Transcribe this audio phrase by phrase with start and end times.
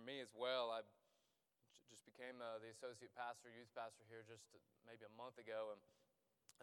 [0.00, 0.80] for me as well, I
[1.92, 4.48] just became uh, the associate pastor, youth pastor here just
[4.88, 5.76] maybe a month ago.
[5.76, 5.80] And,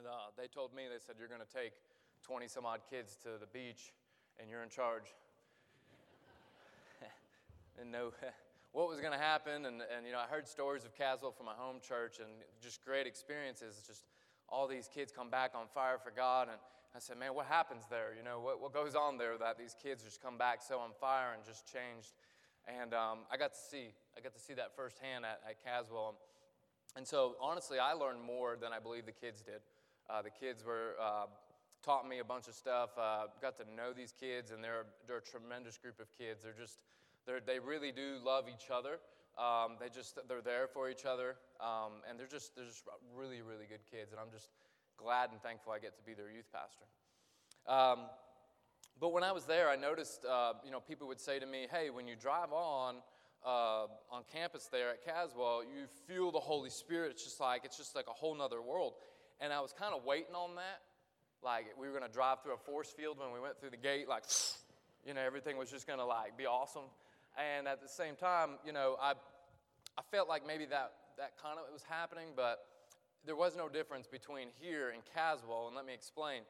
[0.02, 1.78] and uh, they told me, they said, You're going to take
[2.26, 3.94] 20 some odd kids to the beach
[4.42, 5.13] and you're in charge.
[7.77, 8.09] and know
[8.73, 9.69] what was going to happen.
[9.69, 12.81] And, and, you know, I heard stories of Caswell from my home church and just
[12.81, 13.85] great experiences.
[13.85, 14.09] Just
[14.49, 16.49] all these kids come back on fire for God.
[16.49, 16.57] And
[16.95, 18.17] I said, man, what happens there?
[18.17, 20.89] You know, what, what goes on there that these kids just come back so on
[20.97, 22.17] fire and just changed?
[22.68, 26.16] And um, I got to see, I got to see that firsthand at, at Caswell.
[26.96, 29.62] And so, honestly, I learned more than I believe the kids did.
[30.10, 31.28] Uh, the kids were uh,
[31.84, 32.90] taught me a bunch of stuff.
[32.98, 36.44] Uh, got to know these kids, and they're they're a tremendous group of kids.
[36.44, 36.80] They're just
[37.26, 39.00] they're, they really do love each other.
[39.38, 42.84] Um, they just they're there for each other, um, and they're just they're just
[43.16, 44.12] really really good kids.
[44.12, 44.50] And I'm just
[44.98, 46.88] glad and thankful I get to be their youth pastor.
[47.68, 48.09] Um,
[49.00, 51.67] but when I was there, I noticed, uh, you know, people would say to me,
[51.72, 52.95] hey, when you drive on,
[53.45, 57.12] uh, on campus there at Caswell, you feel the Holy Spirit.
[57.12, 58.94] It's just like, it's just like a whole nother world.
[59.40, 60.81] And I was kind of waiting on that.
[61.44, 63.78] Like we were going to drive through a force field when we went through the
[63.78, 64.23] gate, like,
[65.06, 66.90] you know, everything was just going to like be awesome.
[67.38, 69.12] And at the same time, you know, I,
[69.98, 72.66] I felt like maybe that, that kind of was happening, but
[73.25, 75.68] there was no difference between here and Caswell.
[75.68, 76.42] And let me explain.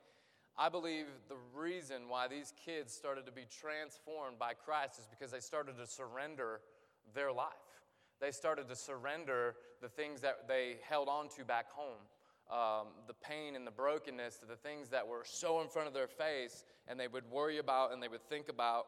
[0.59, 5.31] I believe the reason why these kids started to be transformed by Christ is because
[5.31, 6.61] they started to surrender
[7.13, 7.53] their life.
[8.19, 12.02] They started to surrender the things that they held on to back home.
[12.50, 15.94] Um, the pain and the brokenness, to the things that were so in front of
[15.94, 18.88] their face, and they would worry about and they would think about,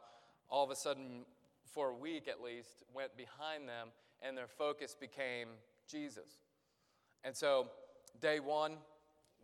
[0.50, 1.26] all of a sudden,
[1.66, 3.90] for a week at least, went behind them,
[4.24, 5.50] and their focus became
[5.88, 6.40] Jesus.
[7.24, 7.68] And so,
[8.22, 8.78] day one,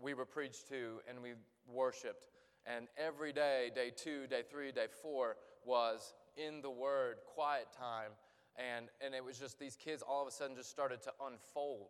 [0.01, 1.33] we were preached to, and we
[1.67, 2.27] worshiped.
[2.65, 8.11] And every day, day two, day three, day four, was in the Word, quiet time.
[8.57, 11.87] And, and it was just these kids all of a sudden just started to unfold.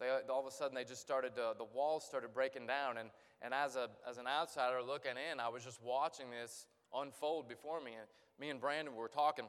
[0.00, 2.98] They, all of a sudden, they just started to, the walls started breaking down.
[2.98, 3.10] And,
[3.42, 7.80] and as, a, as an outsider looking in, I was just watching this unfold before
[7.80, 7.92] me.
[7.98, 8.08] And
[8.40, 9.46] me and Brandon were talking.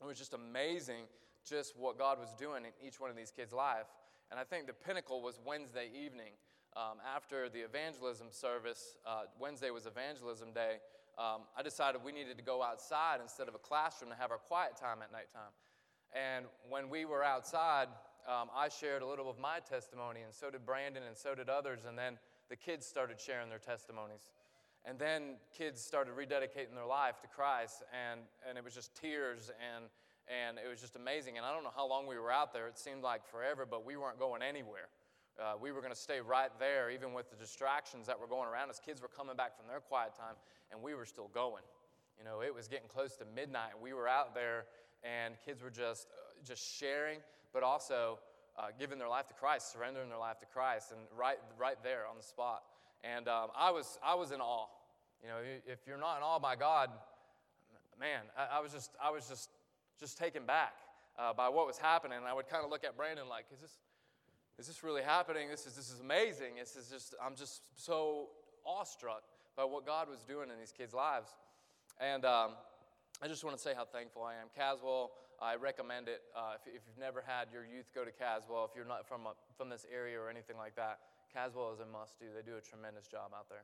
[0.00, 1.04] It was just amazing
[1.48, 3.86] just what God was doing in each one of these kids' life.
[4.30, 6.32] And I think the pinnacle was Wednesday evening
[6.76, 10.76] um, after the evangelism service, uh, Wednesday was evangelism day,
[11.18, 14.38] um, I decided we needed to go outside instead of a classroom to have our
[14.38, 15.50] quiet time at nighttime.
[16.14, 17.88] And when we were outside,
[18.28, 21.48] um, I shared a little of my testimony, and so did Brandon, and so did
[21.48, 21.80] others.
[21.88, 22.18] And then
[22.48, 24.30] the kids started sharing their testimonies.
[24.84, 29.50] And then kids started rededicating their life to Christ, and, and it was just tears,
[29.58, 29.86] and,
[30.30, 31.36] and it was just amazing.
[31.36, 32.68] And I don't know how long we were out there.
[32.68, 34.88] It seemed like forever, but we weren't going anywhere
[35.40, 38.48] uh, we were going to stay right there, even with the distractions that were going
[38.48, 38.80] around us.
[38.84, 40.34] Kids were coming back from their quiet time,
[40.72, 41.62] and we were still going.
[42.18, 43.72] You know, it was getting close to midnight.
[43.80, 44.66] We were out there,
[45.04, 47.18] and kids were just uh, just sharing,
[47.52, 48.18] but also
[48.58, 52.06] uh, giving their life to Christ, surrendering their life to Christ, and right right there
[52.10, 52.62] on the spot.
[53.04, 54.66] And um, I was I was in awe.
[55.22, 56.90] You know, if you're not in awe by God,
[57.98, 59.50] man, I, I was just I was just
[60.00, 60.74] just taken back
[61.18, 62.18] uh, by what was happening.
[62.18, 63.78] And I would kind of look at Brandon like, is this
[64.58, 65.48] is this really happening?
[65.48, 66.56] This is, this is amazing.
[66.58, 68.28] This is just, I'm just so
[68.66, 69.22] awestruck
[69.56, 71.30] by what God was doing in these kids' lives.
[72.00, 72.52] And um,
[73.22, 74.48] I just want to say how thankful I am.
[74.56, 76.22] Caswell, I recommend it.
[76.34, 79.26] Uh, if, if, you've never had your youth go to Caswell, if you're not from,
[79.26, 80.98] a, from this area or anything like that,
[81.32, 82.26] Caswell is a must do.
[82.34, 83.62] They do a tremendous job out there.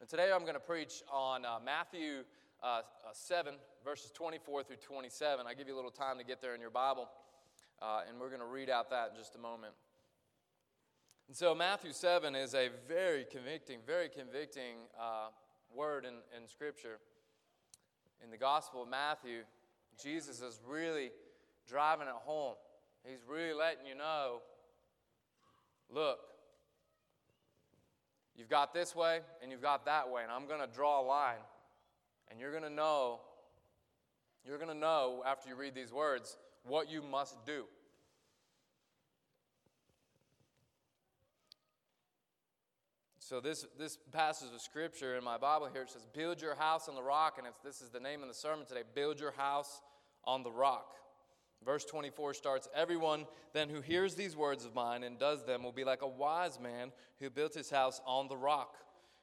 [0.00, 2.24] And today I'm going to preach on uh, Matthew
[2.62, 3.54] uh, uh 7,
[3.84, 5.46] verses 24 through 27.
[5.46, 7.08] I give you a little time to get there in your Bible,
[7.80, 9.72] uh, and we're going to read out that in just a moment.
[11.28, 15.28] And so Matthew 7 is a very convicting, very convicting uh,
[15.74, 16.98] word in, in Scripture.
[18.22, 19.40] In the Gospel of Matthew,
[20.00, 21.10] Jesus is really
[21.68, 22.54] driving it home.
[23.04, 24.40] He's really letting you know
[25.90, 26.18] look,
[28.36, 31.06] you've got this way and you've got that way, and I'm going to draw a
[31.06, 31.42] line.
[32.28, 33.20] And you're going to know,
[34.44, 37.66] you're going to know after you read these words what you must do.
[43.28, 46.88] So this, this passage of scripture in my Bible here, it says, build your house
[46.88, 47.38] on the rock.
[47.38, 49.80] And it's, this is the name of the sermon today, build your house
[50.22, 50.94] on the rock.
[51.64, 55.72] Verse 24 starts, Everyone then who hears these words of mine and does them will
[55.72, 58.76] be like a wise man who built his house on the rock.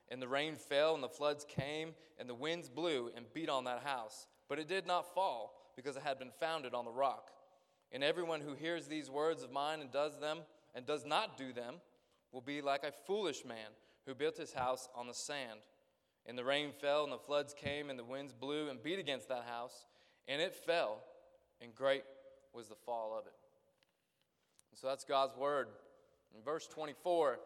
[0.10, 3.64] And the rain fell, and the floods came, and the winds blew and beat on
[3.64, 4.28] that house.
[4.50, 7.30] But it did not fall, because it had been founded on the rock.
[7.94, 10.40] And everyone who hears these words of mine and does them,
[10.76, 11.76] and does not do them,
[12.34, 13.70] will be like a foolish man
[14.06, 15.60] who built his house on the sand.
[16.26, 19.28] And the rain fell, and the floods came, and the winds blew and beat against
[19.30, 19.86] that house,
[20.28, 21.04] and it fell,
[21.62, 22.04] and great
[22.54, 23.34] was the fall of it.
[24.72, 25.68] And so that's God's word.
[26.36, 27.40] In verse 24,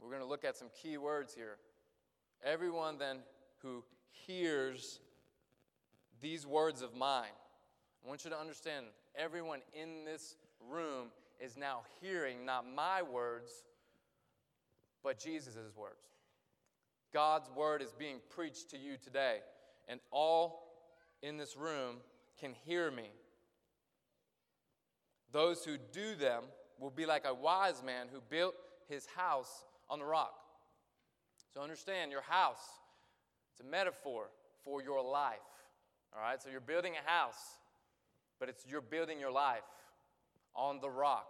[0.00, 1.56] we're going to look at some key words here.
[2.44, 3.18] Everyone then
[3.58, 5.00] who hears
[6.20, 7.34] these words of mine,
[8.04, 8.86] I want you to understand
[9.16, 10.36] everyone in this
[10.70, 11.08] room
[11.40, 13.64] is now hearing not my words,
[15.02, 16.04] but Jesus' words.
[17.12, 19.38] God's word is being preached to you today,
[19.88, 20.62] and all
[21.22, 21.96] in this room
[22.40, 23.10] can hear me.
[25.30, 26.44] Those who do them
[26.78, 28.54] will be like a wise man who built
[28.88, 30.34] his house on the rock.
[31.54, 32.64] So understand your house,
[33.52, 34.30] it's a metaphor
[34.64, 35.36] for your life.
[36.14, 37.58] All right, so you're building a house,
[38.40, 39.62] but it's you're building your life
[40.54, 41.28] on the rock.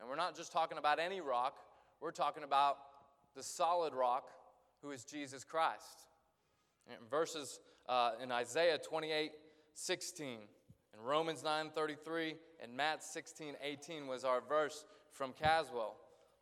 [0.00, 1.56] And we're not just talking about any rock,
[2.00, 2.76] we're talking about
[3.34, 4.28] the solid rock
[4.82, 6.06] who is Jesus Christ.
[6.88, 9.32] In verses uh, in Isaiah 28
[9.76, 10.38] 16,
[10.92, 15.96] and Romans 9 33, and Matt 16 18 was our verse from Caswell.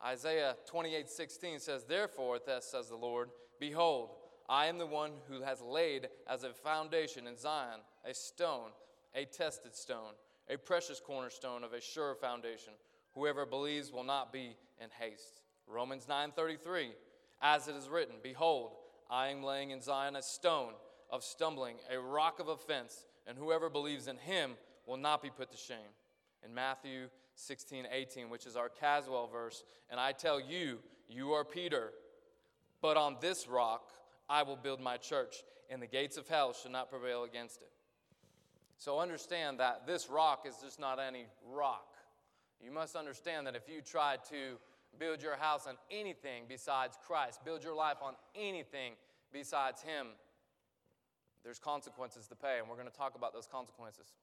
[0.05, 3.31] Isaiah 28 16 says, Therefore, thus says the Lord,
[3.61, 4.11] Behold,
[4.49, 8.71] I am the one who has laid as a foundation in Zion a stone,
[9.15, 10.15] a tested stone,
[10.51, 12.73] a precious cornerstone of a sure foundation.
[13.15, 15.42] Whoever believes will not be in haste.
[15.67, 16.93] Romans 9:33
[17.41, 18.77] As it is written, behold,
[19.11, 20.75] I am laying in Zion a stone
[21.11, 24.57] of stumbling, a rock of offense, and whoever believes in him
[24.87, 25.93] will not be put to shame.
[26.45, 30.79] In Matthew 16, 18, which is our Caswell verse, and I tell you,
[31.09, 31.93] you are Peter,
[32.81, 33.93] but on this rock
[34.29, 35.37] I will build my church,
[35.71, 37.71] and the gates of hell shall not prevail against it.
[38.79, 41.95] So understand that this rock is just not any rock.
[42.61, 44.59] You must understand that if you try to
[44.99, 48.95] build your house on anything besides Christ, build your life on anything
[49.33, 50.09] besides Him,
[51.45, 54.15] there's consequences to pay, and we're going to talk about those consequences.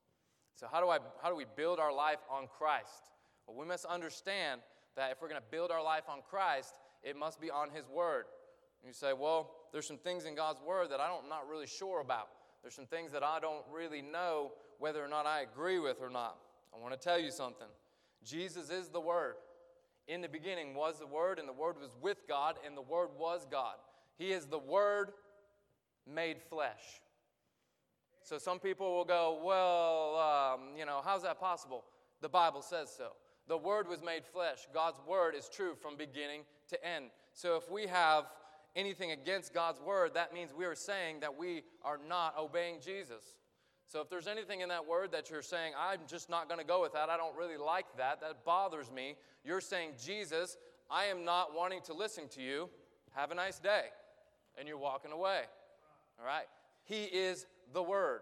[0.56, 3.12] So, how do, I, how do we build our life on Christ?
[3.48, 4.62] Well, we must understand
[4.95, 7.88] that if we're going to build our life on Christ, it must be on His
[7.88, 8.25] Word.
[8.81, 11.48] And you say, well, there's some things in God's Word that I don't, I'm not
[11.50, 12.30] really sure about.
[12.62, 16.10] There's some things that I don't really know whether or not I agree with or
[16.10, 16.38] not.
[16.74, 17.68] I want to tell you something.
[18.24, 19.36] Jesus is the Word.
[20.09, 23.09] In the beginning was the Word, and the Word was with God, and the Word
[23.17, 23.75] was God.
[24.17, 25.11] He is the Word
[26.11, 27.01] made flesh.
[28.23, 31.83] So some people will go, well, um, you know, how's that possible?
[32.21, 33.11] The Bible says so.
[33.47, 34.67] The Word was made flesh.
[34.73, 37.11] God's Word is true from beginning to end.
[37.33, 38.25] So if we have
[38.75, 43.35] anything against God's Word, that means we are saying that we are not obeying Jesus.
[43.89, 46.65] So if there's anything in that word that you're saying, I'm just not going to
[46.65, 50.57] go with that, I don't really like that, that bothers me, you're saying, Jesus,
[50.91, 52.69] I am not wanting to listen to you.
[53.15, 53.86] Have a nice day.
[54.59, 55.41] And you're walking away.
[56.19, 56.45] All right?
[56.83, 58.21] He is the Word.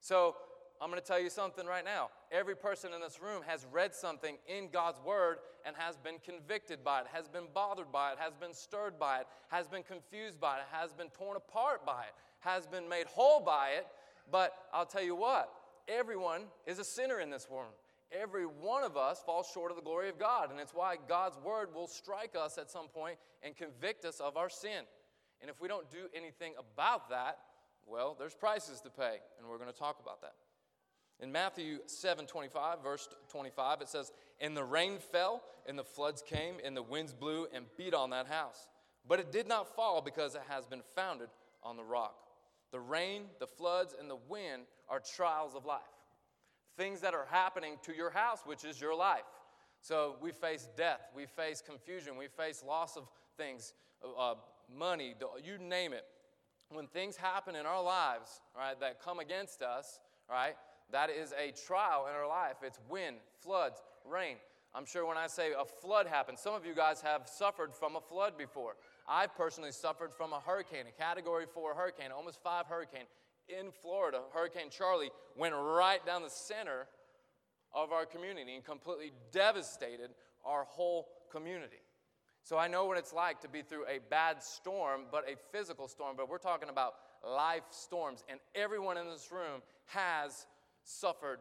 [0.00, 0.36] So
[0.80, 2.10] I'm going to tell you something right now.
[2.30, 6.84] Every person in this room has read something in God's Word and has been convicted
[6.84, 10.38] by it, has been bothered by it, has been stirred by it, has been confused
[10.38, 13.86] by it, has been torn apart by it, has been made whole by it.
[14.30, 15.52] But I'll tell you what,
[15.88, 17.72] everyone is a sinner in this world.
[18.12, 20.50] Every one of us falls short of the glory of God.
[20.50, 24.36] And it's why God's Word will strike us at some point and convict us of
[24.36, 24.84] our sin.
[25.40, 27.38] And if we don't do anything about that,
[27.86, 30.34] well, there's prices to pay, and we're going to talk about that.
[31.20, 36.22] In Matthew 7 25, verse 25, it says, And the rain fell, and the floods
[36.22, 38.68] came, and the winds blew and beat on that house.
[39.06, 41.28] But it did not fall because it has been founded
[41.62, 42.14] on the rock.
[42.72, 45.80] The rain, the floods, and the wind are trials of life.
[46.76, 49.20] Things that are happening to your house, which is your life.
[49.82, 53.04] So we face death, we face confusion, we face loss of
[53.36, 53.74] things,
[54.18, 54.34] uh,
[54.76, 55.14] money,
[55.44, 56.06] you name it
[56.74, 60.00] when things happen in our lives, right, that come against us,
[60.30, 60.54] right,
[60.90, 62.56] that is a trial in our life.
[62.62, 64.36] It's wind, floods, rain.
[64.74, 67.96] I'm sure when I say a flood happens, some of you guys have suffered from
[67.96, 68.76] a flood before.
[69.12, 73.04] I've personally suffered from a hurricane, a category four hurricane, almost five hurricane
[73.46, 74.20] in Florida.
[74.32, 76.86] Hurricane Charley went right down the center
[77.74, 80.12] of our community and completely devastated
[80.46, 81.82] our whole community.
[82.42, 85.88] So I know what it's like to be through a bad storm, but a physical
[85.88, 88.24] storm, but we're talking about life storms.
[88.30, 90.46] And everyone in this room has
[90.84, 91.40] suffered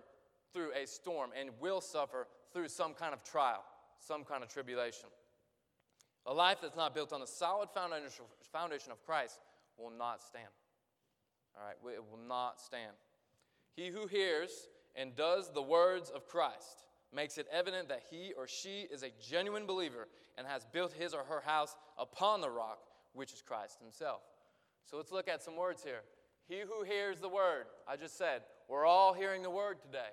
[0.54, 3.64] through a storm and will suffer through some kind of trial,
[3.98, 5.08] some kind of tribulation.
[6.28, 9.40] A life that's not built on the solid foundation of Christ
[9.78, 10.48] will not stand.
[11.58, 12.94] All right, it will not stand.
[13.76, 14.52] He who hears
[14.96, 19.12] and does the words of Christ makes it evident that he or she is a
[19.20, 22.80] genuine believer and has built his or her house upon the rock,
[23.14, 24.22] which is Christ himself.
[24.86, 26.02] So let's look at some words here.
[26.48, 30.12] He who hears the word, I just said, we're all hearing the word today.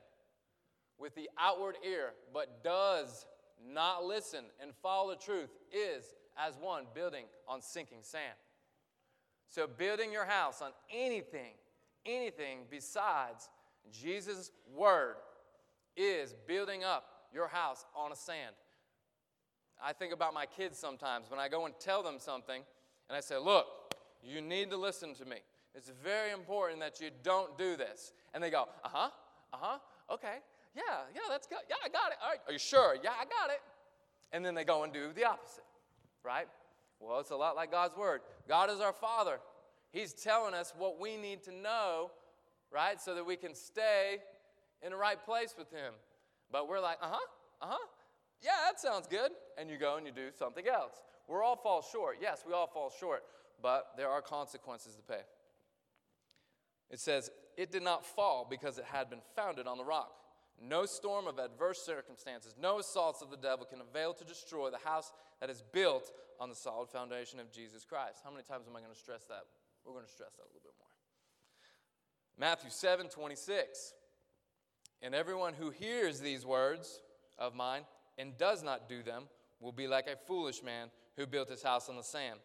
[0.98, 3.26] with the outward ear, but does
[3.66, 6.04] not listen and follow the truth, is
[6.36, 8.34] as one building on sinking sand.
[9.48, 11.54] So, building your house on anything,
[12.04, 13.48] anything besides
[13.90, 15.16] Jesus' word
[15.96, 18.54] is building up your house on a sand.
[19.82, 22.62] I think about my kids sometimes when I go and tell them something
[23.08, 23.66] and I say, Look,
[24.22, 25.36] you need to listen to me.
[25.74, 28.12] It's very important that you don't do this.
[28.34, 29.10] And they go, Uh huh,
[29.52, 29.78] uh huh,
[30.12, 30.38] okay,
[30.78, 31.58] yeah, yeah, that's good.
[31.68, 32.18] Yeah, I got it.
[32.22, 32.94] All right, are you sure?
[33.02, 33.60] Yeah, I got it.
[34.30, 35.64] And then they go and do the opposite,
[36.24, 36.46] right?
[37.00, 38.20] Well, it's a lot like God's word.
[38.46, 39.40] God is our Father.
[39.90, 42.12] He's telling us what we need to know,
[42.70, 44.18] right, so that we can stay
[44.82, 45.94] in the right place with Him.
[46.52, 47.26] But we're like, uh huh,
[47.62, 47.86] uh huh,
[48.40, 49.32] yeah, that sounds good.
[49.58, 51.02] And you go and you do something else.
[51.26, 52.18] We're all fall short.
[52.20, 53.24] Yes, we all fall short,
[53.60, 55.22] but there are consequences to pay.
[56.90, 60.12] It says, It did not fall because it had been founded on the rock.
[60.60, 64.78] No storm of adverse circumstances, no assaults of the devil can avail to destroy the
[64.78, 66.10] house that is built
[66.40, 68.20] on the solid foundation of Jesus Christ.
[68.24, 69.44] How many times am I going to stress that?
[69.84, 70.88] We're going to stress that a little bit more.
[72.38, 73.94] Matthew 7 26.
[75.00, 77.00] And everyone who hears these words
[77.38, 77.82] of mine
[78.16, 79.24] and does not do them
[79.60, 82.40] will be like a foolish man who built his house on the sand.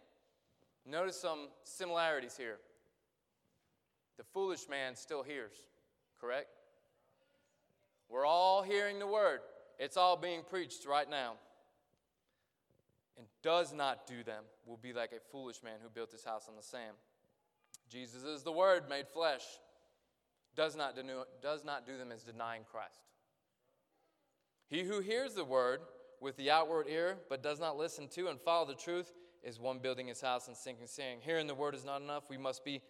[0.86, 2.58] Notice some similarities here.
[4.17, 5.53] The foolish man still hears,
[6.20, 6.50] correct?
[8.13, 9.39] We're all hearing the word.
[9.79, 11.34] It's all being preached right now.
[13.17, 16.48] And does not do them will be like a foolish man who built his house
[16.48, 16.96] on the sand.
[17.89, 19.41] Jesus is the word made flesh.
[20.55, 21.01] Does not, do,
[21.41, 23.01] does not do them as denying Christ.
[24.67, 25.82] He who hears the word
[26.22, 29.12] with the outward ear, but does not listen to and follow the truth,
[29.43, 32.29] is one building his house and sinking, saying, Hearing the word is not enough.
[32.29, 32.82] We must be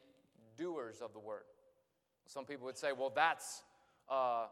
[0.57, 1.43] doers of the word.
[2.27, 3.63] Some people would say, well, that's,
[4.09, 4.47] uh,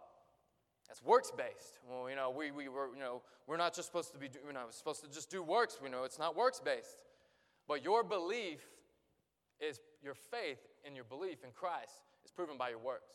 [0.91, 1.79] that's works based.
[1.89, 4.51] Well, you know, we, we were, you know, we're not just supposed to be, you
[4.51, 5.79] know, supposed to just do works.
[5.81, 6.98] We know it's not works based.
[7.65, 8.60] But your belief
[9.62, 13.07] is, your faith in your belief in Christ is proven by your works.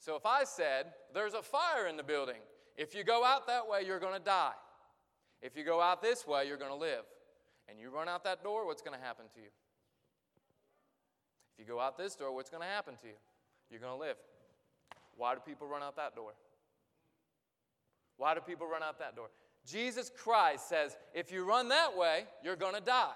[0.00, 2.40] So if I said, there's a fire in the building,
[2.76, 4.58] if you go out that way, you're going to die.
[5.40, 7.04] If you go out this way, you're going to live.
[7.68, 9.50] And you run out that door, what's going to happen to you?
[11.52, 13.18] If you go out this door, what's going to happen to you?
[13.70, 14.16] You're going to live.
[15.16, 16.32] Why do people run out that door?
[18.18, 19.30] Why do people run out that door?
[19.66, 23.12] Jesus Christ says, if you run that way, you're going to die.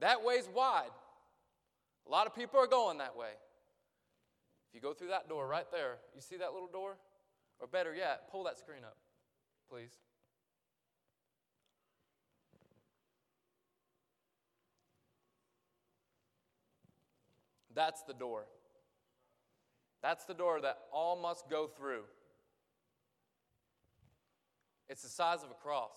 [0.00, 0.90] That way's wide.
[2.06, 3.30] A lot of people are going that way.
[4.68, 6.96] If you go through that door right there, you see that little door?
[7.60, 8.96] Or better yet, pull that screen up,
[9.70, 9.90] please.
[17.74, 18.44] That's the door.
[20.02, 22.02] That's the door that all must go through.
[24.88, 25.96] It's the size of a cross.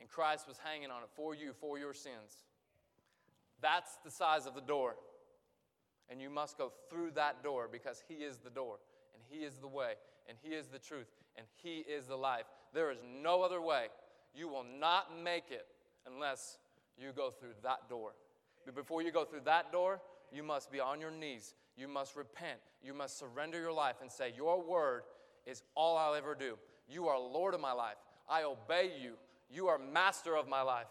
[0.00, 2.44] And Christ was hanging on it for you, for your sins.
[3.60, 4.96] That's the size of the door.
[6.10, 8.78] And you must go through that door because He is the door,
[9.14, 9.92] and He is the way,
[10.28, 12.46] and He is the truth, and He is the life.
[12.74, 13.86] There is no other way.
[14.34, 15.66] You will not make it
[16.06, 16.58] unless
[16.98, 18.14] you go through that door.
[18.64, 20.00] But before you go through that door,
[20.32, 21.54] you must be on your knees.
[21.76, 22.58] You must repent.
[22.82, 25.02] You must surrender your life and say, Your word
[25.46, 26.58] is all I'll ever do.
[26.92, 27.96] You are Lord of my life.
[28.28, 29.14] I obey you.
[29.50, 30.86] You are master of my life.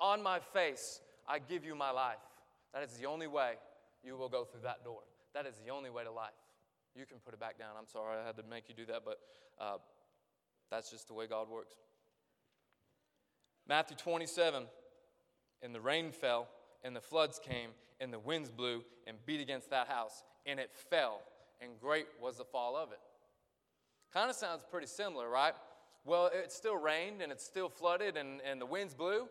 [0.00, 2.18] On my face, I give you my life.
[2.74, 3.54] That is the only way
[4.04, 5.00] you will go through that door.
[5.34, 6.30] That is the only way to life.
[6.94, 7.70] You can put it back down.
[7.78, 9.18] I'm sorry I had to make you do that, but
[9.60, 9.78] uh,
[10.70, 11.74] that's just the way God works.
[13.68, 14.64] Matthew 27
[15.62, 16.48] and the rain fell
[16.82, 17.70] and the floods came,
[18.00, 21.20] and the winds blew and beat against that house, and it fell,
[21.60, 23.00] and great was the fall of it.
[24.12, 25.54] Kind of sounds pretty similar, right?
[26.04, 29.28] Well, it still rained and it still flooded and, and the winds blew.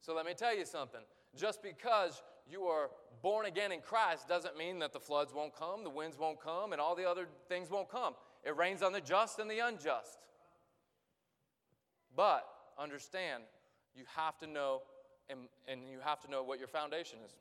[0.00, 1.00] So let me tell you something.
[1.36, 2.90] Just because you are
[3.22, 6.72] born again in Christ doesn't mean that the floods won't come, the winds won't come,
[6.72, 8.14] and all the other things won't come.
[8.44, 10.18] It rains on the just and the unjust.
[12.14, 12.44] But
[12.78, 13.44] understand,
[13.94, 14.82] you have to know
[15.30, 17.32] and, and you have to know what your foundation is.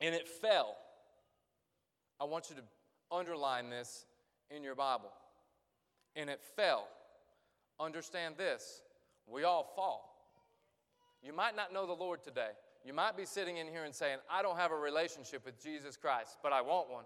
[0.00, 0.76] And it fell.
[2.20, 2.62] I want you to
[3.14, 4.04] underline this
[4.50, 5.10] in your Bible.
[6.16, 6.88] And it fell.
[7.78, 8.82] Understand this
[9.26, 10.10] we all fall.
[11.22, 12.50] You might not know the Lord today.
[12.84, 15.96] You might be sitting in here and saying, I don't have a relationship with Jesus
[15.96, 17.04] Christ, but I want one.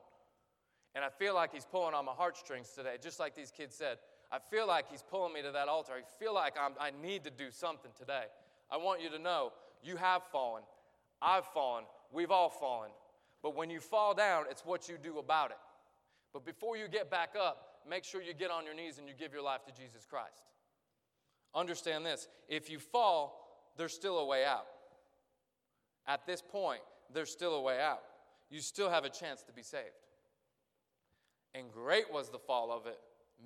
[0.94, 3.98] And I feel like He's pulling on my heartstrings today, just like these kids said.
[4.30, 5.92] I feel like He's pulling me to that altar.
[5.96, 8.24] I feel like I'm, I need to do something today.
[8.70, 10.62] I want you to know you have fallen.
[11.20, 11.84] I've fallen.
[12.12, 12.90] We've all fallen.
[13.42, 15.58] But when you fall down, it's what you do about it.
[16.32, 19.14] But before you get back up, make sure you get on your knees and you
[19.18, 20.42] give your life to Jesus Christ.
[21.54, 24.66] Understand this if you fall, there's still a way out.
[26.06, 26.80] At this point,
[27.12, 28.02] there's still a way out.
[28.50, 29.84] You still have a chance to be saved.
[31.54, 32.98] And great was the fall of it,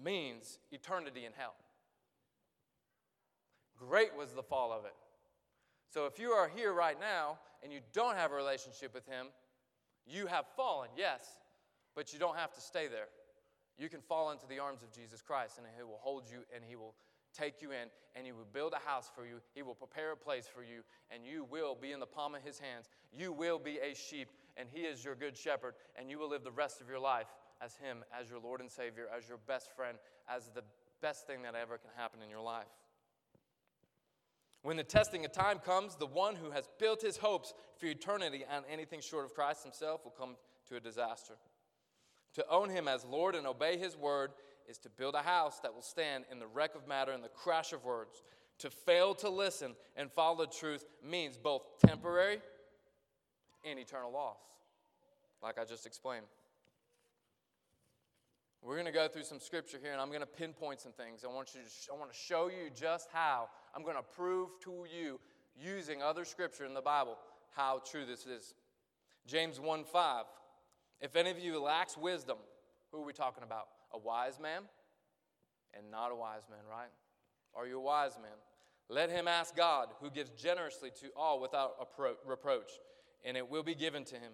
[0.02, 1.54] means eternity in hell.
[3.78, 4.94] Great was the fall of it.
[5.88, 9.26] So if you are here right now and you don't have a relationship with Him,
[10.06, 11.36] you have fallen, yes,
[11.94, 13.08] but you don't have to stay there.
[13.78, 16.64] You can fall into the arms of Jesus Christ and He will hold you and
[16.64, 16.94] He will
[17.32, 19.40] take you in and He will build a house for you.
[19.54, 22.42] He will prepare a place for you and you will be in the palm of
[22.42, 22.88] His hands.
[23.12, 26.44] You will be a sheep and He is your good shepherd and you will live
[26.44, 27.28] the rest of your life
[27.62, 30.62] as Him, as your Lord and Savior, as your best friend, as the
[31.00, 32.66] best thing that ever can happen in your life.
[34.62, 38.44] When the testing of time comes, the one who has built his hopes for eternity
[38.50, 40.36] on anything short of Christ himself will come
[40.68, 41.34] to a disaster.
[42.38, 44.30] To own him as Lord and obey his word
[44.68, 47.28] is to build a house that will stand in the wreck of matter and the
[47.30, 48.22] crash of words.
[48.60, 52.38] To fail to listen and follow the truth means both temporary
[53.68, 54.38] and eternal loss,
[55.42, 56.26] like I just explained.
[58.62, 61.24] We're going to go through some scripture here, and I'm going to pinpoint some things.
[61.24, 64.50] I want, you to I want to show you just how I'm going to prove
[64.62, 65.18] to you,
[65.60, 67.18] using other scripture in the Bible,
[67.56, 68.54] how true this is.
[69.26, 70.24] James 1 5.
[71.00, 72.38] If any of you lacks wisdom,
[72.90, 73.68] who are we talking about?
[73.92, 74.62] A wise man
[75.76, 76.90] and not a wise man, right?
[77.54, 78.32] Are you a wise man?
[78.88, 81.76] Let him ask God, who gives generously to all without
[82.26, 82.70] reproach,
[83.24, 84.32] and it will be given to him.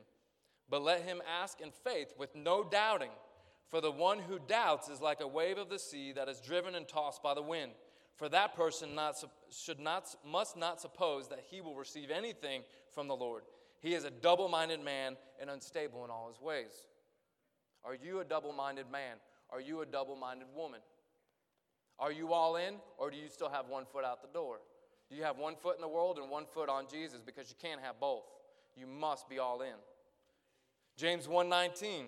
[0.70, 3.10] But let him ask in faith with no doubting.
[3.68, 6.74] For the one who doubts is like a wave of the sea that is driven
[6.74, 7.72] and tossed by the wind.
[8.16, 9.16] For that person not,
[9.50, 13.42] should not, must not suppose that he will receive anything from the Lord.
[13.84, 16.72] He is a double minded man and unstable in all his ways.
[17.84, 19.16] Are you a double minded man?
[19.50, 20.80] Are you a double minded woman?
[21.98, 24.60] Are you all in, or do you still have one foot out the door?
[25.10, 27.20] Do you have one foot in the world and one foot on Jesus?
[27.24, 28.24] Because you can't have both.
[28.74, 29.76] You must be all in.
[30.96, 32.06] James 1:19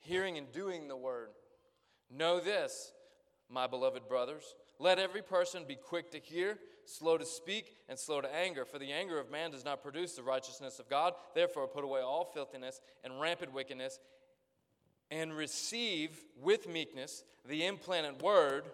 [0.00, 1.28] hearing and doing the word.
[2.10, 2.92] Know this,
[3.48, 4.56] my beloved brothers.
[4.80, 8.78] Let every person be quick to hear, slow to speak, and slow to anger, for
[8.78, 11.14] the anger of man does not produce the righteousness of God.
[11.34, 13.98] Therefore, put away all filthiness and rampant wickedness,
[15.10, 18.64] and receive with meekness the implanted word,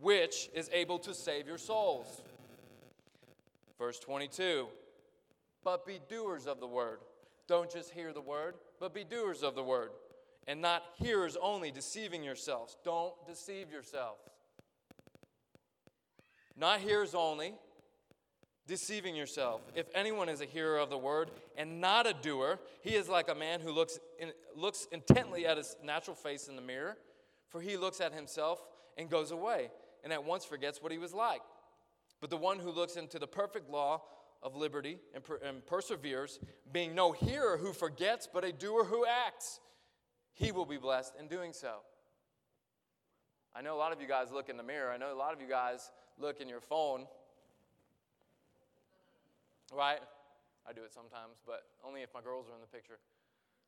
[0.00, 2.22] which is able to save your souls.
[3.78, 4.66] Verse 22
[5.64, 6.98] But be doers of the word.
[7.46, 9.90] Don't just hear the word, but be doers of the word
[10.46, 12.76] and not hearers only, deceiving yourselves.
[12.84, 14.16] Don't deceive yourself.
[16.60, 17.54] Not hearers only,
[18.66, 19.62] deceiving yourself.
[19.74, 23.30] If anyone is a hearer of the word and not a doer, he is like
[23.30, 26.98] a man who looks, in, looks intently at his natural face in the mirror,
[27.48, 28.62] for he looks at himself
[28.98, 29.70] and goes away,
[30.04, 31.40] and at once forgets what he was like.
[32.20, 34.02] But the one who looks into the perfect law
[34.42, 39.06] of liberty and, per- and perseveres, being no hearer who forgets, but a doer who
[39.06, 39.60] acts,
[40.34, 41.76] he will be blessed in doing so.
[43.56, 44.90] I know a lot of you guys look in the mirror.
[44.92, 47.06] I know a lot of you guys look in your phone.
[49.72, 50.00] Right?
[50.68, 52.98] I do it sometimes, but only if my girls are in the picture.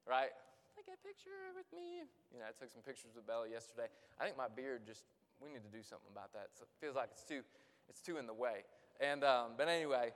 [0.07, 0.31] Right?
[0.77, 2.05] Take a picture with me.
[2.33, 3.89] You know, I took some pictures with Bella yesterday.
[4.21, 5.05] I think my beard just,
[5.41, 6.49] we need to do something about that.
[6.55, 7.41] So it feels like it's too,
[7.89, 8.65] it's too in the way.
[9.01, 10.13] And, um, but anyway,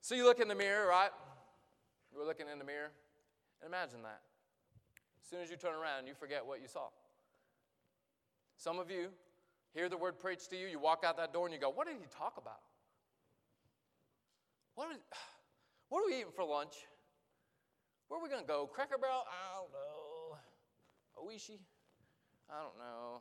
[0.00, 1.10] so you look in the mirror, right?
[2.14, 2.90] We're looking in the mirror.
[3.60, 4.20] And imagine that.
[5.22, 6.88] As soon as you turn around, you forget what you saw.
[8.56, 9.08] Some of you
[9.76, 11.86] hear the word preached to you, you walk out that door and you go, What
[11.86, 12.64] did he talk about?
[14.74, 14.88] What,
[15.88, 16.74] what are we eating for lunch?
[18.08, 18.66] Where are we going to go?
[18.66, 19.26] Cracker Barrel?
[19.26, 20.38] I don't know.
[21.18, 21.58] Oishi?
[22.48, 23.20] I don't know.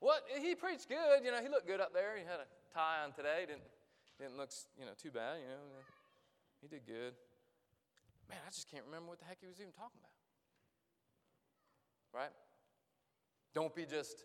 [0.00, 0.24] What?
[0.40, 1.24] He preached good.
[1.24, 2.16] You know, he looked good up there.
[2.16, 3.44] He had a tie on today.
[3.44, 3.68] Didn't,
[4.18, 4.48] didn't look,
[4.80, 5.44] you know, too bad.
[5.44, 5.84] You know,
[6.62, 7.12] he did good.
[8.30, 10.18] Man, I just can't remember what the heck he was even talking about
[12.14, 12.30] right?
[13.54, 14.24] Don't be just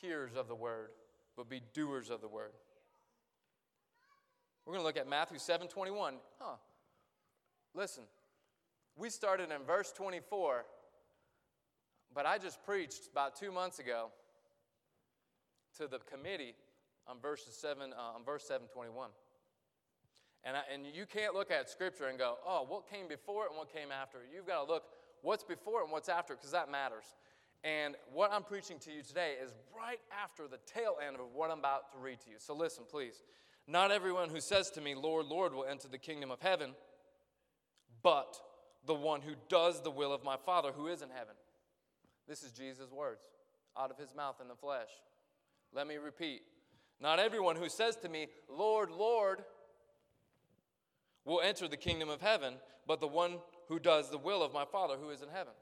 [0.00, 0.90] hearers of the word,
[1.36, 2.52] but be doers of the word.
[4.64, 6.14] We're going to look at Matthew 7 21.
[6.38, 6.56] Huh.
[7.74, 8.04] Listen,
[8.96, 10.64] we started in verse 24,
[12.14, 14.08] but I just preached about two months ago
[15.78, 16.54] to the committee
[17.06, 19.10] on verses 7 uh, on verse 721.
[20.44, 23.50] And, I, and you can't look at scripture and go, oh, what came before it
[23.50, 24.30] and what came after it.
[24.34, 24.84] You've got to look
[25.22, 27.04] what's before and what's after, because that matters.
[27.62, 31.50] And what I'm preaching to you today is right after the tail end of what
[31.50, 32.36] I'm about to read to you.
[32.38, 33.22] So listen, please.
[33.66, 36.74] Not everyone who says to me, Lord, Lord, will enter the kingdom of heaven,
[38.02, 38.40] but
[38.86, 41.34] the one who does the will of my Father who is in heaven.
[42.26, 43.20] This is Jesus' words
[43.78, 44.88] out of his mouth in the flesh.
[45.72, 46.42] Let me repeat.
[47.00, 49.44] Not everyone who says to me, Lord, Lord,
[51.24, 52.54] will enter the kingdom of heaven,
[52.86, 55.52] but the one who does the will of my Father who is in heaven.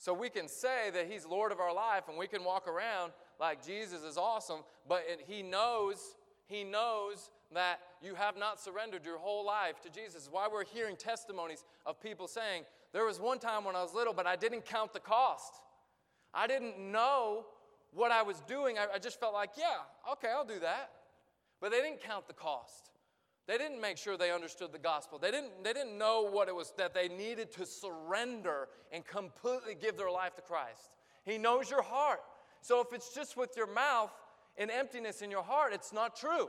[0.00, 3.12] So we can say that He's Lord of our life and we can walk around
[3.38, 9.04] like Jesus is awesome, but it, He knows, He knows that you have not surrendered
[9.04, 10.26] your whole life to Jesus.
[10.32, 14.14] Why we're hearing testimonies of people saying, There was one time when I was little,
[14.14, 15.52] but I didn't count the cost.
[16.32, 17.44] I didn't know
[17.92, 18.78] what I was doing.
[18.78, 20.92] I, I just felt like, Yeah, okay, I'll do that.
[21.60, 22.89] But they didn't count the cost.
[23.46, 25.18] They didn't make sure they understood the gospel.
[25.18, 29.74] They didn't, they didn't know what it was that they needed to surrender and completely
[29.74, 30.90] give their life to Christ.
[31.24, 32.20] He knows your heart.
[32.60, 34.12] So if it's just with your mouth
[34.56, 36.48] and emptiness in your heart, it's not true.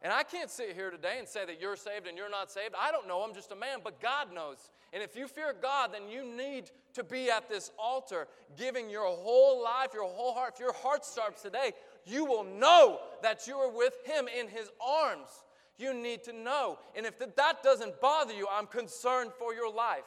[0.00, 2.74] And I can't sit here today and say that you're saved and you're not saved.
[2.80, 3.22] I don't know.
[3.22, 4.70] I'm just a man, but God knows.
[4.92, 9.08] And if you fear God, then you need to be at this altar giving your
[9.08, 10.52] whole life, your whole heart.
[10.54, 11.72] If your heart starts today,
[12.06, 15.28] you will know that you are with Him in His arms.
[15.78, 16.78] You need to know.
[16.96, 20.02] And if that doesn't bother you, I'm concerned for your life.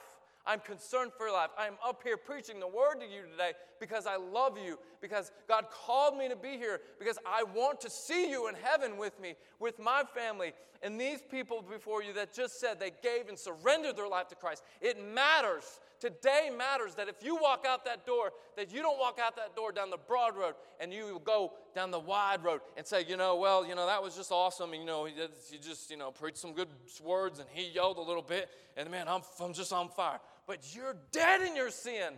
[0.45, 1.51] I'm concerned for your life.
[1.57, 5.65] I'm up here preaching the word to you today because I love you, because God
[5.71, 9.35] called me to be here, because I want to see you in heaven with me,
[9.59, 13.95] with my family, and these people before you that just said they gave and surrendered
[13.95, 14.63] their life to Christ.
[14.81, 15.79] It matters.
[16.01, 19.55] Today matters that if you walk out that door, that you don't walk out that
[19.55, 23.15] door down the broad road and you go down the wide road and say, you
[23.15, 24.73] know, well, you know, that was just awesome.
[24.73, 25.13] And, you know, he,
[25.49, 26.69] he just, you know, preached some good
[27.01, 28.49] words and he yelled a little bit.
[28.75, 30.19] And man, I'm, I'm just on fire
[30.51, 32.13] but you're dead in your sin.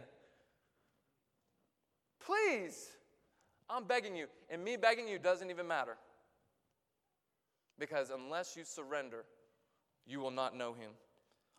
[2.26, 2.89] Please,
[3.69, 4.26] I'm begging you.
[4.50, 5.98] And me begging you doesn't even matter.
[7.78, 9.26] Because unless you surrender,
[10.08, 10.91] you will not know him.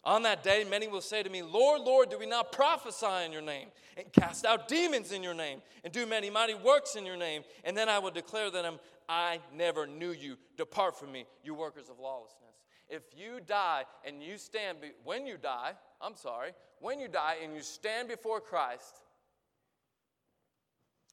[0.06, 3.32] On that day, many will say to me, Lord, Lord, do we not prophesy in
[3.32, 7.06] your name, and cast out demons in your name, and do many mighty works in
[7.06, 7.42] your name?
[7.64, 10.36] And then I will declare to them, I never knew you.
[10.56, 12.40] Depart from me, you workers of lawlessness.
[12.88, 17.36] If you die and you stand, be- when you die, I'm sorry, when you die
[17.42, 19.00] and you stand before Christ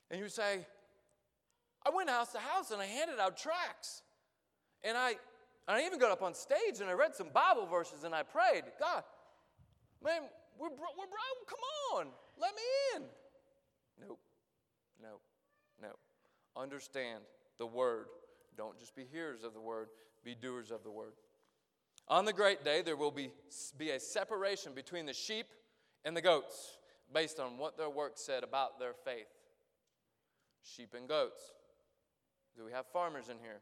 [0.10, 0.65] and you say,
[1.86, 4.04] I went house to house and I handed out tracts.
[4.84, 5.15] And I,
[5.72, 8.24] and I even got up on stage and I read some Bible verses and I
[8.24, 9.04] prayed, God,
[10.04, 10.24] man,
[10.60, 11.48] we're, bro- we're broke.
[11.48, 11.60] Come
[11.96, 12.08] on,
[12.38, 12.62] let me
[12.98, 13.04] in.
[14.06, 14.20] Nope,
[15.02, 15.22] nope,
[15.82, 16.00] nope.
[16.58, 17.24] Understand
[17.58, 18.08] the word.
[18.58, 19.88] Don't just be hearers of the word,
[20.26, 21.14] be doers of the word.
[22.10, 23.32] On the great day, there will be,
[23.78, 25.46] be a separation between the sheep
[26.04, 26.80] and the goats
[27.14, 29.30] based on what their work said about their faith.
[30.64, 31.54] Sheep and goats.
[32.58, 33.62] Do we have farmers in here?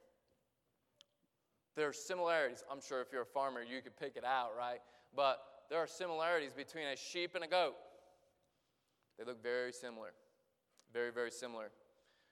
[1.79, 2.61] There are similarities.
[2.69, 4.79] I'm sure if you're a farmer, you could pick it out, right?
[5.15, 5.39] But
[5.69, 7.75] there are similarities between a sheep and a goat.
[9.17, 10.09] They look very similar.
[10.91, 11.71] Very, very similar.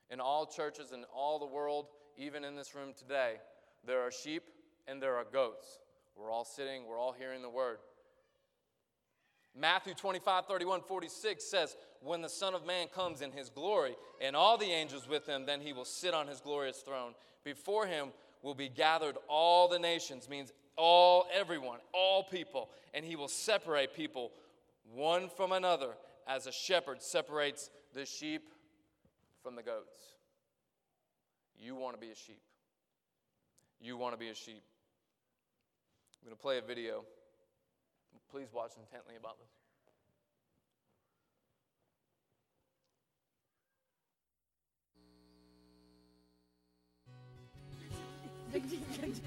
[0.09, 1.85] In all churches in all the world,
[2.17, 3.35] even in this room today,
[3.85, 4.43] there are sheep
[4.85, 5.79] and there are goats.
[6.17, 7.77] We're all sitting, we're all hearing the word.
[9.57, 14.35] Matthew 25, 31, 46 says, When the Son of Man comes in his glory and
[14.35, 17.13] all the angels with him, then he will sit on his glorious throne.
[17.45, 18.09] Before him
[18.41, 23.93] will be gathered all the nations, means all, everyone, all people, and he will separate
[23.93, 24.31] people
[24.93, 25.93] one from another
[26.27, 28.49] as a shepherd separates the sheep
[29.43, 29.97] from the goats.
[31.57, 32.41] You want to be a sheep.
[33.79, 34.63] You want to be a sheep.
[36.21, 37.03] I'm going to play a video.
[38.29, 39.56] Please watch intently about this.
[48.65, 49.21] 你看这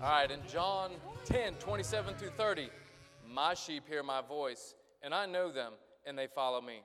[0.00, 0.92] All right, in John
[1.24, 2.70] 10, 27 through 30,
[3.28, 5.72] my sheep hear my voice, and I know them,
[6.06, 6.82] and they follow me.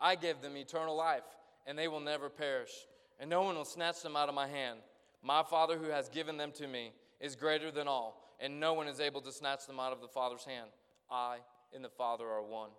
[0.00, 1.22] I give them eternal life,
[1.66, 2.72] and they will never perish,
[3.20, 4.80] and no one will snatch them out of my hand.
[5.22, 8.88] My Father who has given them to me is greater than all, and no one
[8.88, 10.70] is able to snatch them out of the Father's hand.
[11.10, 11.38] I
[11.74, 12.70] and the Father are one.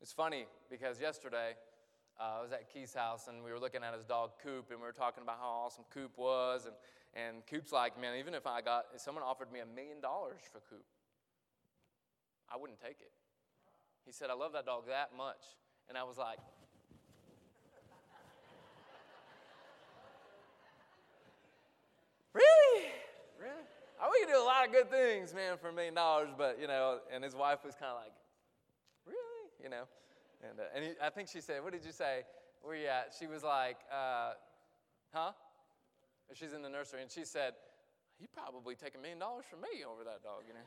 [0.00, 1.52] It's funny because yesterday
[2.18, 4.80] uh, I was at Keith's house and we were looking at his dog Coop and
[4.80, 6.66] we were talking about how awesome Coop was.
[6.66, 6.74] And,
[7.14, 10.40] and Coop's like, man, even if I got, if someone offered me a million dollars
[10.50, 10.84] for Coop,
[12.52, 13.12] I wouldn't take it.
[14.06, 15.42] He said, I love that dog that much.
[15.88, 16.38] And I was like,
[22.32, 22.89] Really?
[24.00, 26.58] I we could do a lot of good things, man, for a million dollars, but
[26.60, 28.12] you know, and his wife was kind of like,
[29.06, 29.50] really?
[29.62, 29.84] You know,
[30.48, 32.22] and uh, and he, I think she said, what did you say?
[32.62, 33.12] Where you at?
[33.18, 34.32] She was like, uh,
[35.12, 35.32] huh?
[36.32, 37.54] She's in the nursery, and she said,
[38.20, 40.64] you probably take a million dollars from me over that dog, you know.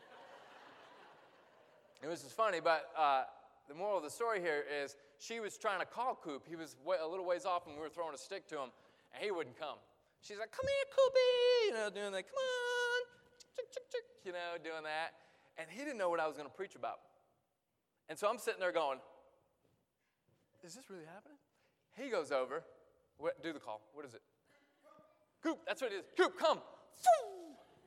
[2.04, 3.24] it was just funny, but uh,
[3.70, 6.44] the moral of the story here is she was trying to call Coop.
[6.50, 8.70] He was a little ways off, and we were throwing a stick to him,
[9.14, 9.78] and he wouldn't come.
[10.22, 12.63] She's like, come here, Koopy, you know, doing that, come on,
[14.26, 15.14] you know, doing that.
[15.58, 17.00] And he didn't know what I was going to preach about.
[18.10, 19.00] And so I'm sitting there going,
[20.66, 21.38] is this really happening?
[21.96, 22.64] He goes over,
[23.18, 23.82] what, do the call.
[23.94, 24.22] What is it?
[25.44, 26.06] Coop, that's what it is.
[26.18, 26.60] Coop, come.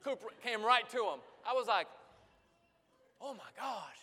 [0.04, 1.20] Coop came right to him.
[1.48, 1.86] I was like,
[3.20, 3.98] oh my gosh.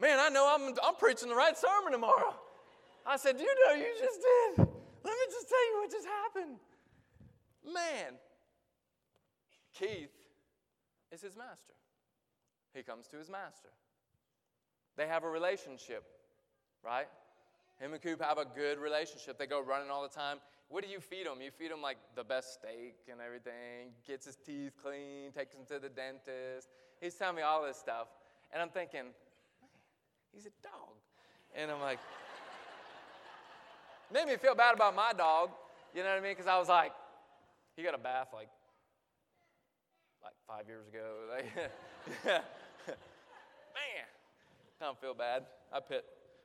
[0.00, 2.34] Man, I know I'm, I'm preaching the right sermon tomorrow.
[3.06, 4.58] I said, you know, you just did.
[4.58, 6.56] Let me just tell you what just happened.
[7.64, 8.14] Man,
[9.74, 10.10] Keith
[11.12, 11.74] is his master.
[12.74, 13.68] He comes to his master.
[14.96, 16.04] They have a relationship,
[16.84, 17.06] right?
[17.78, 19.38] Him and Coop have a good relationship.
[19.38, 20.38] They go running all the time.
[20.68, 21.42] What do you feed him?
[21.42, 25.62] You feed him like the best steak and everything, gets his teeth clean, takes him
[25.68, 26.68] to the dentist.
[27.00, 28.08] He's telling me all this stuff.
[28.52, 29.12] And I'm thinking,
[30.32, 30.96] he's a dog.
[31.54, 31.98] And I'm like,
[34.12, 35.50] made me feel bad about my dog.
[35.94, 36.32] You know what I mean?
[36.32, 36.92] Because I was like,
[37.76, 38.61] he got a bath like like
[40.46, 41.28] five years ago.
[42.26, 42.40] Man,
[44.80, 45.44] I don't feel bad.
[45.72, 46.04] I pet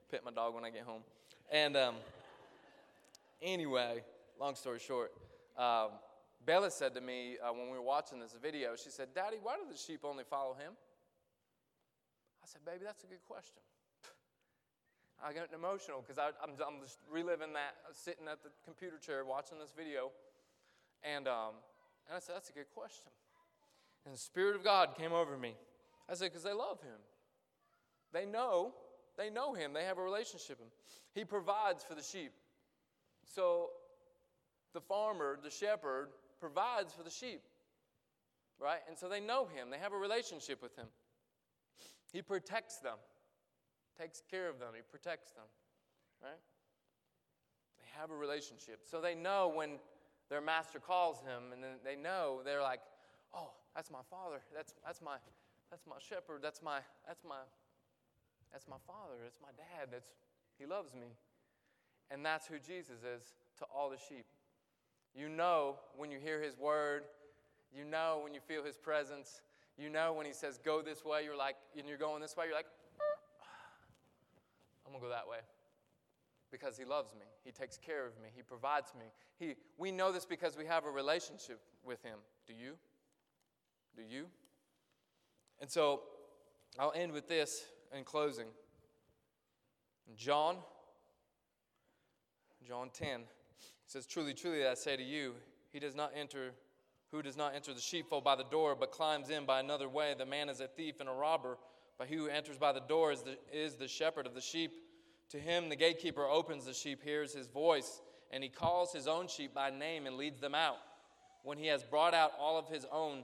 [0.10, 1.02] pet my dog when I get home.
[1.52, 1.96] And um,
[3.42, 4.04] anyway,
[4.40, 5.12] long story short,
[5.58, 5.92] um,
[6.46, 9.56] Bella said to me uh, when we were watching this video, she said, "Daddy, why
[9.56, 10.74] do the sheep only follow him?"
[12.44, 13.62] I said, "Baby, that's a good question."
[15.24, 19.60] I got emotional because I'm, I'm just reliving that, sitting at the computer chair watching
[19.60, 20.12] this video.
[21.04, 21.54] And, um,
[22.08, 23.12] and I said, That's a good question.
[24.08, 25.54] And the Spirit of God came over me.
[26.10, 26.96] I said, Because they love Him.
[28.13, 28.74] They know,
[29.17, 30.72] they know Him, they have a relationship with Him.
[31.13, 32.32] He provides for the sheep.
[33.26, 33.72] So
[34.74, 36.08] the farmer, the shepherd,
[36.39, 37.41] provides for the sheep,
[38.62, 38.80] right?
[38.88, 40.88] And so they know Him, they have a relationship with Him.
[42.13, 42.96] He protects them,
[44.00, 45.43] takes care of them, He protects them,
[46.24, 46.39] right?
[47.78, 48.84] They have a relationship.
[48.89, 49.72] So they know when
[50.30, 52.82] their master calls him, and then they know they're like,
[53.34, 54.42] "Oh, that's my father.
[54.56, 55.18] That's that's my
[55.70, 56.42] that's my shepherd.
[56.42, 57.46] That's my that's my
[58.52, 59.22] that's my father.
[59.22, 59.90] That's my dad.
[59.92, 60.10] That's
[60.58, 61.13] he loves me."
[62.10, 64.26] And that's who Jesus is to all the sheep.
[65.13, 67.04] You know when you hear his word,
[67.76, 69.42] you know when you feel his presence,
[69.78, 72.46] you know when he says, Go this way, you're like, and you're going this way,
[72.46, 72.68] you're like,
[73.42, 73.44] ah,
[74.86, 75.40] I'm gonna go that way
[76.50, 77.26] because he loves me.
[77.44, 78.30] He takes care of me.
[78.34, 79.06] He provides me.
[79.38, 82.20] He, we know this because we have a relationship with him.
[82.48, 82.76] Do you?
[83.98, 84.28] Do you?
[85.60, 86.02] And so
[86.78, 87.66] I'll end with this
[87.98, 88.46] in closing.
[90.16, 90.58] John,
[92.66, 93.22] John 10
[93.88, 95.34] says, Truly, truly, I say to you,
[95.74, 96.52] he does not enter,
[97.12, 100.14] who does not enter the sheepfold by the door, but climbs in by another way.
[100.16, 101.58] The man is a thief and a robber.
[101.98, 104.74] But he who enters by the door is the, is the shepherd of the sheep.
[105.32, 109.28] To him, the gatekeeper opens the sheep, hears his voice, and he calls his own
[109.28, 110.78] sheep by name and leads them out.
[111.42, 113.24] When he has brought out all of his own,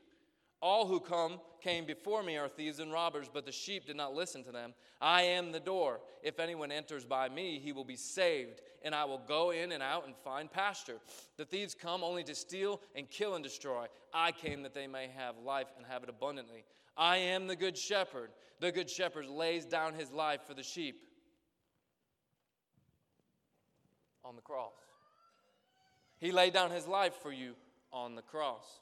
[0.61, 4.13] All who come came before me are thieves and robbers, but the sheep did not
[4.13, 4.73] listen to them.
[5.01, 6.01] I am the door.
[6.21, 9.81] If anyone enters by me, he will be saved, and I will go in and
[9.81, 10.99] out and find pasture.
[11.37, 13.87] The thieves come only to steal and kill and destroy.
[14.13, 16.63] I came that they may have life and have it abundantly.
[16.95, 18.29] I am the good shepherd.
[18.59, 21.01] The good shepherd lays down his life for the sheep
[24.23, 24.73] on the cross.
[26.19, 27.55] He laid down his life for you
[27.91, 28.81] on the cross.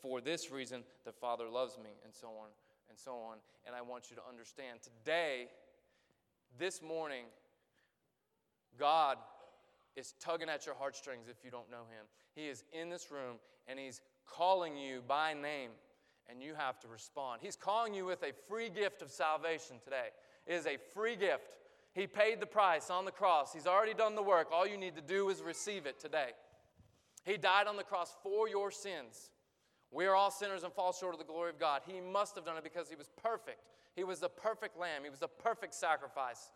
[0.00, 2.48] for this reason the Father loves me, and so on
[2.88, 3.38] and so on.
[3.66, 5.48] And I want you to understand today,
[6.58, 7.24] this morning,
[8.78, 9.18] God
[9.96, 12.06] is tugging at your heartstrings if you don't know Him.
[12.34, 15.70] He is in this room and He's calling you by name,
[16.28, 17.40] and you have to respond.
[17.42, 20.08] He's calling you with a free gift of salvation today.
[20.46, 21.56] It is a free gift.
[21.94, 24.48] He paid the price on the cross, He's already done the work.
[24.52, 26.30] All you need to do is receive it today.
[27.24, 29.30] He died on the cross for your sins.
[29.90, 31.82] We are all sinners and fall short of the glory of God.
[31.86, 33.60] He must have done it because he was perfect.
[33.96, 36.50] He was the perfect lamb, he was the perfect sacrifice,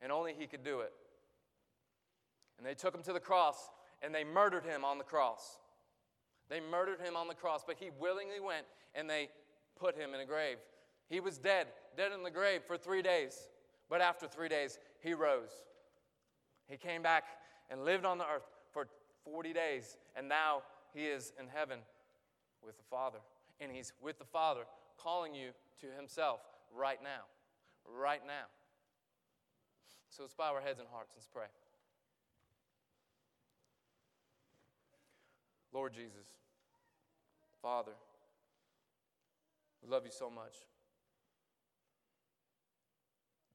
[0.00, 0.92] and only he could do it.
[2.56, 3.70] And they took him to the cross
[4.02, 5.58] and they murdered him on the cross.
[6.48, 9.28] They murdered him on the cross, but he willingly went and they
[9.78, 10.58] put him in a grave.
[11.08, 13.48] He was dead, dead in the grave for three days.
[13.88, 15.50] But after three days, he rose.
[16.66, 17.24] He came back
[17.70, 18.86] and lived on the earth for
[19.24, 20.62] 40 days, and now
[20.94, 21.80] he is in heaven
[22.64, 23.18] with the Father.
[23.60, 24.62] And He's with the Father
[24.98, 26.40] calling you to Himself
[26.74, 27.24] right now.
[27.86, 28.46] Right now.
[30.08, 31.46] So let's bow our heads and hearts and pray.
[35.72, 36.28] Lord Jesus,
[37.62, 37.92] Father,
[39.82, 40.68] we love you so much.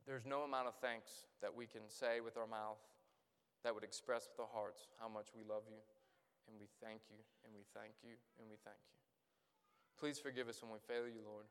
[0.08, 2.82] There's no amount of thanks that we can say with our mouth
[3.63, 5.78] that would express with our hearts how much we love you.
[6.48, 8.96] And we thank you, and we thank you, and we thank you.
[9.99, 11.45] Please forgive us when we fail you, Lord.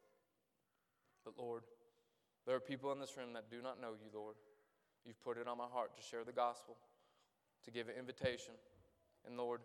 [1.24, 1.64] But Lord,
[2.46, 4.36] there are people in this room that do not know you, Lord.
[5.04, 6.76] You've put it on my heart to share the gospel,
[7.64, 8.54] to give an invitation.
[9.26, 9.60] And Lord,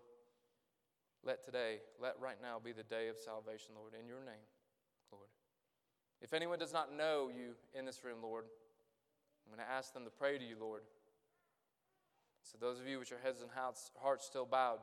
[1.23, 4.45] let today, let right now be the day of salvation, Lord, in your name,
[5.11, 5.29] Lord.
[6.21, 8.45] If anyone does not know you in this room, Lord,
[9.45, 10.81] I'm going to ask them to pray to you, Lord.
[12.43, 14.79] So, those of you with your heads and hearts still bowed,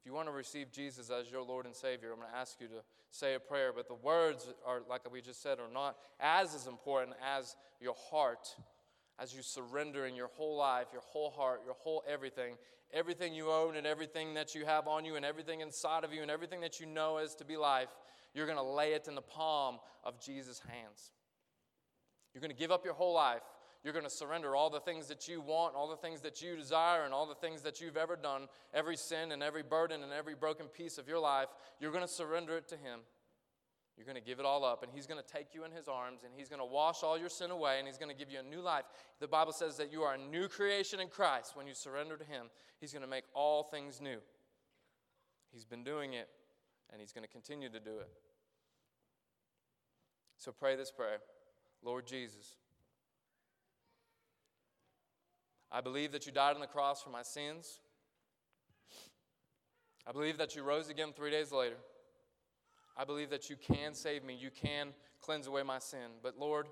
[0.00, 2.60] if you want to receive Jesus as your Lord and Savior, I'm going to ask
[2.60, 3.72] you to say a prayer.
[3.74, 7.94] But the words are, like we just said, are not as as important as your
[8.10, 8.54] heart,
[9.18, 12.54] as you surrender in your whole life, your whole heart, your whole everything,
[12.92, 16.22] everything you own and everything that you have on you and everything inside of you
[16.22, 17.88] and everything that you know is to be life.
[18.34, 21.10] You're going to lay it in the palm of Jesus' hands.
[22.32, 23.42] You're going to give up your whole life
[23.88, 26.56] you're going to surrender all the things that you want, all the things that you
[26.56, 30.12] desire, and all the things that you've ever done, every sin and every burden and
[30.12, 31.48] every broken piece of your life.
[31.80, 33.00] You're going to surrender it to Him.
[33.96, 35.88] You're going to give it all up, and He's going to take you in His
[35.88, 38.30] arms, and He's going to wash all your sin away, and He's going to give
[38.30, 38.84] you a new life.
[39.20, 42.24] The Bible says that you are a new creation in Christ when you surrender to
[42.24, 42.48] Him.
[42.82, 44.18] He's going to make all things new.
[45.50, 46.28] He's been doing it,
[46.92, 48.10] and He's going to continue to do it.
[50.36, 51.20] So pray this prayer
[51.82, 52.56] Lord Jesus.
[55.70, 57.80] I believe that you died on the cross for my sins.
[60.06, 61.76] I believe that you rose again three days later.
[62.96, 64.34] I believe that you can save me.
[64.34, 64.88] You can
[65.20, 66.08] cleanse away my sin.
[66.22, 66.66] But Lord,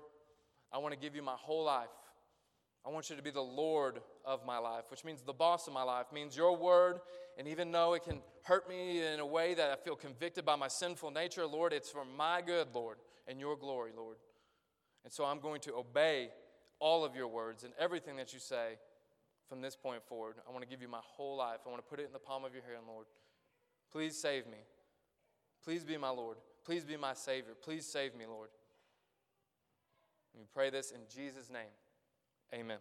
[0.73, 1.87] I want to give you my whole life.
[2.85, 5.73] I want you to be the Lord of my life, which means the boss of
[5.73, 6.99] my life, means your word.
[7.37, 10.55] And even though it can hurt me in a way that I feel convicted by
[10.55, 14.17] my sinful nature, Lord, it's for my good, Lord, and your glory, Lord.
[15.03, 16.29] And so I'm going to obey
[16.79, 18.77] all of your words and everything that you say
[19.47, 20.35] from this point forward.
[20.47, 21.59] I want to give you my whole life.
[21.65, 23.05] I want to put it in the palm of your hand, Lord.
[23.91, 24.57] Please save me.
[25.63, 26.37] Please be my Lord.
[26.65, 27.53] Please be my Savior.
[27.61, 28.49] Please save me, Lord.
[30.37, 31.71] We pray this in Jesus' name.
[32.53, 32.77] Amen.